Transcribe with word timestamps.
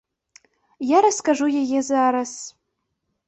Я 0.95 1.01
раскажу 1.07 1.47
яе 1.61 1.79
зараз. 1.91 2.31